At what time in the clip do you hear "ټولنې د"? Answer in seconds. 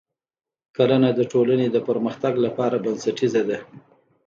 1.31-1.77